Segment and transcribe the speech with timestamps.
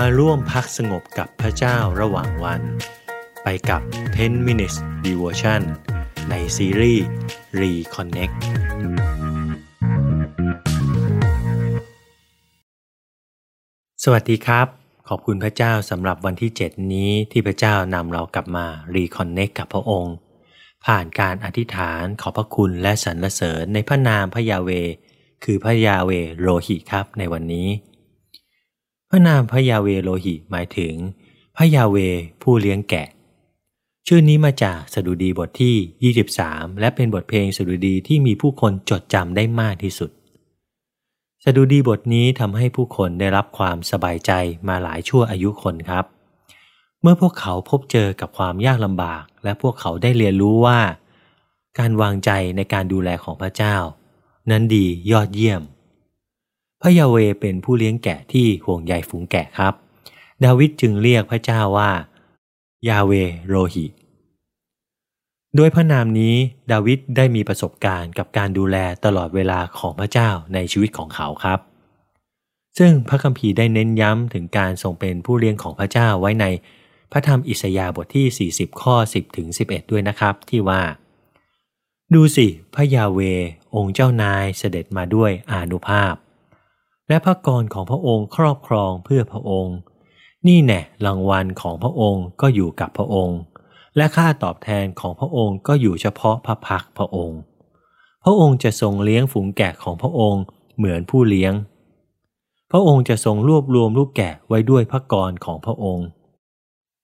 [0.00, 2.62] มาร่วมพักสงบกับพระเจ้าระหว่างวัน
[3.42, 3.82] ไปกับ
[4.14, 4.76] 10 minutes
[5.06, 5.62] devotion
[6.30, 7.06] ในซีรีส์
[7.60, 8.36] Reconnect
[14.04, 14.66] สวัสดีครับ
[15.08, 20.14] ขอบคุณพระเจ้าสำหรับวันที่ 7 นี้ที่พระเจ้านำเรากลับมา Reconnect กับพระองค์
[20.86, 24.70] ผ่านการอธิษฐานขอพระคุณและสรรเสริญในพระนามพระยาเว
[25.44, 27.68] คือพระยาเวโรหิครับในวันนี้
[29.14, 30.94] ระนามพระยาเวโลหิหมายถึง
[31.56, 31.96] พระยาเว
[32.42, 33.08] ผู้เลี้ยงแกะ
[34.06, 36.12] ชื่อนี้มาจากสดุดีบทที่
[36.42, 40.10] 23 และเป็นบทเพลงสดุดีที่มีผู้คนจดจำได้มากที่สุด
[41.44, 44.32] สดุดีบทนี้ทำให้ผู้คนได้รับความสบายใจ
[44.68, 46.04] มาหลายชั่วอายุคนครับ
[47.02, 50.80] เมื่อพวกเขาพบเจอกับความยากลำบาก และพวกเขาได้เรียนรู้ว่า
[51.78, 53.76] การวางใจในการดูแลของพระเจ้า
[54.50, 55.62] นั้นดียอดเยี่ยม
[56.84, 59.74] ระยาเวเป็นผู้เลี้ยงแกะที่ห่วงใยฝูงแกะครับ
[60.44, 61.90] ดาวิดจึงเรียกพระเจ้าว่า
[62.88, 63.12] ยาเว
[63.48, 63.86] โรหิ
[65.58, 66.34] ด้วยพระนามนี้
[66.72, 71.58] ดาวิดได้มีประสบการณ์กับการดูแลตลอดเวลาของพระเจ้าในชีวิตของเขาครับ
[72.78, 76.46] ซึ่งพระคัมภีร์ได้เน้นย้ำถึงการทรงเป็นผู้เลี้ยงของพระเจ้าไว้ใน
[77.12, 80.82] พระธรรมอิสยาห์บทที่ 40 ข้อ 10 ถึง 11 ด้วยนะครับที่ว่า
[82.14, 83.20] ดูสิ พระยาเว
[83.74, 86.14] องค์เจ้านายเสด็จมาด้วยอานุภาพ
[87.08, 89.76] และพระกรของพระองค์ครอบครองเพื่อพระองค์
[90.46, 93.38] นี่แน่รางวัลของพระองค์ก็อยู่กับพระองค์
[93.96, 97.40] และค่าตอบแทนของพระองค์ก็อยู่เฉพาะพระพักพระองค์
[98.24, 100.42] พระองค์จะทรงเลี้ยงฝูงแกะของพระองค์
[100.76, 101.54] เหมือนผู้เลี้ยง
[102.70, 106.06] พระองค์จะทรงรวบรวมลูกแกะไว้ด้วยพระกรของพระองค์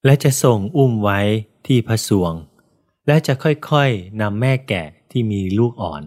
[0.05, 1.19] และจะทรงอุ้มไว้
[1.67, 2.33] ที่พระสวง
[3.07, 6.03] และจะค่อยๆนำแม่แกะที่มีลูกอ่อน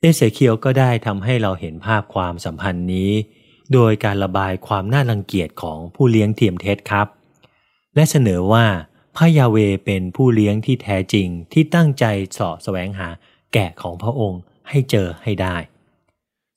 [0.00, 3.10] เอเสเคียวก็ได้ทำให้เราเห็นภาพความสัมพันธ์นี้
[3.72, 7.06] โดยการระบายความน่ารังเกียจของผู้เลี้ยงเทียมเท็จครับ
[7.94, 8.66] และเสนอว่า
[9.16, 13.08] พระยาเวเป็นผู้เลี้ยงที่แท้จริงที่ตั้งใจเสาะแสวงหา
[13.52, 15.56] แกะของพระองค์ให้เจอให้ได้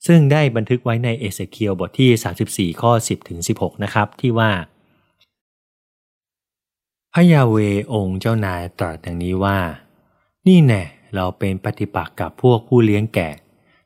[0.07, 4.51] ซึ่งได้บันทึกไว้ในเอเสเคียวบทที่ 34 ข้อ 10ถึง16 นะครับที่ว่า
[7.13, 7.55] พระยาเว
[7.93, 9.57] องค์เจ้านายตรัสอย่างนี้ว่า
[10.47, 10.83] นี่แน่
[11.15, 13.33] เราเป็นปฏิปักษ์กับพวกผู้เลี้ยงแกะ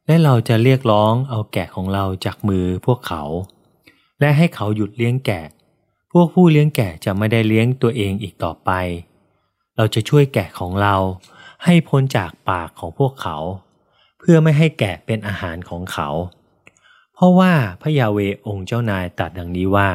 [0.05, 3.23] และเราจะเรียกร้องเอาแกะของเราจากมือพวกเขา
[4.19, 5.45] และให้เขาหยุดเลี้ยงแกะ
[6.11, 8.71] พวกผู้เลี้ยงแกะจะไม่ได้เลี้ยงตัวเองอีกต่อไป
[9.75, 10.95] เราจะช่วยแกะของเรา
[11.63, 13.37] ให้พ้นจากปากของพวกเขา
[14.19, 16.09] เพื่อไม่ให้แกะเป็นอาหารของเขา
[17.13, 19.89] เพราะว่าพระยาเวองค์เจ้านายตัดดังนี้ว่า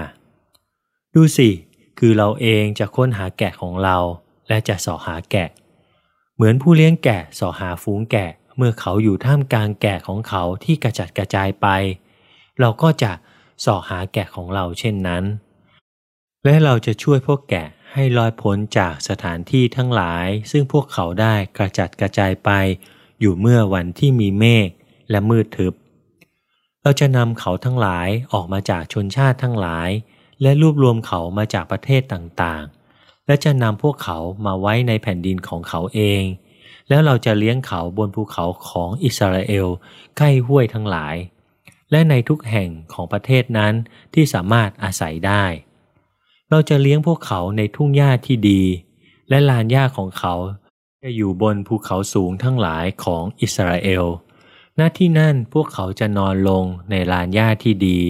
[1.14, 1.50] ดูสิ
[1.98, 3.96] คือเราเองจะค้นหาแกะของเรา
[4.48, 5.48] และจะสอหาแกะ
[6.40, 11.66] เหมือนผู้เลี้ยงแกะสอหาฝูงแกะ เมื่อเขาอยู่ท่ามกลางแกะของเขาที่กระจัดกระจายไป
[12.60, 13.12] เราก็จะ
[13.64, 15.24] สอหาแกะของเราเช่นนั้น
[16.44, 22.50] และเราจะช่วยพวกแกะให้ลอยพ้นจากสถานที่ทั้งหลาย ซึ่งพวกเขาได้กระจัดกระจายไป
[23.20, 24.68] อยู่เมื่อวันที่มีเมฆ
[25.10, 25.74] และมืดทึบ
[26.82, 29.90] เราจะนำเขาทั้งหลายออกมาจากชนชาติทั้งหลาย
[30.42, 32.79] และรวบรวมเขามาจากประเทศต่างๆ
[33.30, 36.22] และจะนำพวกเขามาไว้ในแผ่นดินของเขาเอง
[36.88, 39.68] แล้วเราจะเลี้ยงเขาบนภูเขาของอิสราเอล
[40.16, 41.16] ใกล้ห้วยทั้งหลาย
[41.90, 43.74] และในทุกแห่งของประเทศนั้น
[44.14, 45.44] ที่สามารถอาศัยได้
[46.50, 48.62] เราจะเลี้ยงพวกเขาในทุ่งหญ้าที่ดี
[49.28, 50.34] และลานหญ้าของเขา
[51.02, 54.04] จะอยู่บนภูเขาสูงทั้งหลายของอิสราเอล
[54.76, 58.00] หน้าที่นั่นพวกเขาจะนอนลงในลานหญ้าที่ดี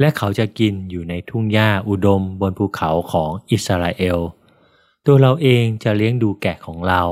[0.00, 4.20] และเขาจะกินอยู่ในทุ่งหญ้าอุดมบนภูเขาของอิสราเอล
[5.06, 7.02] ตัวเราเองจะเลี้ยงดูแกะของเรา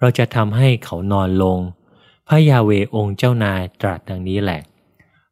[0.00, 1.58] เราจะทำให้เขานอนลง
[2.28, 4.60] พระยาเวองค์เจ้านายตรัสดังนี้แหละ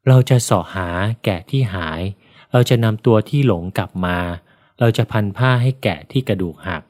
[0.07, 0.89] เราจะสาะหา
[1.23, 2.01] แกะที่หาย
[2.51, 4.17] เราจะนำตัวที่หลงกลับมา
[4.79, 6.83] เราจะพันผ้าให้แกะที่กระดูกหัก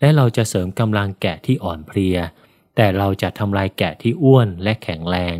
[0.00, 2.18] และเราจะเสริมกำลังแกะที่อ่อนเพลีย
[2.76, 5.36] แต่เราจะทำลายแกะที่อ้วนและแข็งแรง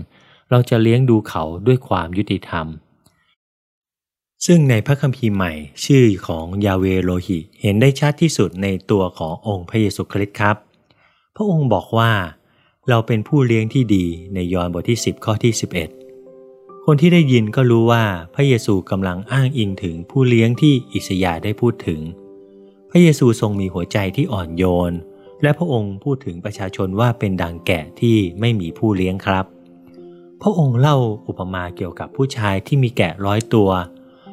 [0.51, 2.67] เราจะเลี้ยงดูเขาด้วยความยุติธรรม
[4.45, 5.53] ซึ่งในพระคัมภีร์ใหม่
[5.85, 10.57] ชื่อของยาเวโลหิ เห็นได้ชัดที่สุดในตัวขององค์พระเยซูคริสต์ครับ
[11.37, 12.13] พระองค์บอกว่า
[12.89, 15.53] เราเป็นผู้เลี้ยงที่ดีในยอห์นบทที่ 10 ข้อที่
[16.19, 18.05] 11 คนที่ได้ยินก็รู้ว่า
[18.35, 22.01] พระเยซูกำลังอ้างอิงถึงผู้เลี้ยงที่อิสยาได้พูดถึง
[22.91, 24.93] พระเยซูทรงมีหัวใจที่อ่อนโยน
[25.43, 29.45] และพระองค์พูดถึงประชาชนว่าเป็นดังแกะที่ไม่มีผู้เลี้ยงครับ
[30.43, 30.97] พระองค์เล่า
[31.29, 33.71] อุปมาเกี่ยวกับผู้ชายที่มีแกะร้อยตัว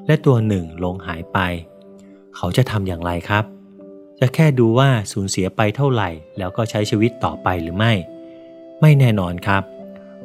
[0.08, 1.40] และตัวหนึ่งลงหายไป
[2.36, 3.44] เขาจะทำอย่างไรครับ
[4.20, 7.94] จะแค่ดูว่าสูญเสียไปเท่าไหร่ แล้วก็ใช้ชีวิตต่อไปหรือไม่
[8.82, 9.64] ไม่แน่นอนครับ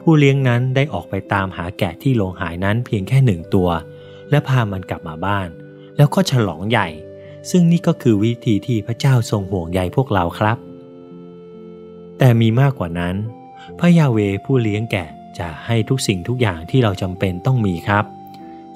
[0.00, 3.68] ผู้เลี้ยงนั้นได้ออกไปตามหาแกะที่ลงหายนั้นเพียงแค่หนึ่งตัว
[4.30, 5.48] และพามันกลับมาบ้าน
[5.96, 6.88] แล้วก็ฉลองใหญ่
[7.50, 10.56] ซึ่งนี่ก็คือวิธีที่พระเจ้าทรงห่วงใยพวกเราครับ
[12.18, 13.14] แต่มีมากกว่านั้น
[13.78, 15.08] พระยาเวผู้เลี้ยงแกะ
[15.38, 18.04] จะให้ทุกสิ่งทุกอย่างที่เราจำเป็นต้องมีครับ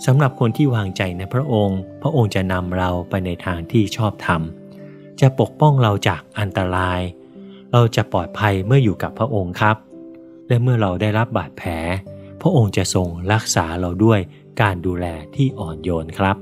[0.07, 4.43] สำหรับคนที่วางใจในพระองค์ พระองค์จะนำเราไปในทางที่ชอบธรรม
[5.21, 7.01] จะปกป้องเราจากอันตราย
[7.73, 9.77] เราจะปลอดภัยเมื่ออยู่กับพระองค์ครับ
[10.49, 11.71] และเมื่อเราได้รับบาดแผล
[12.41, 14.21] พระองค์จะทรงรักษาเราด้วย
[14.61, 16.37] การดูแลที่อ่อนโยนครับ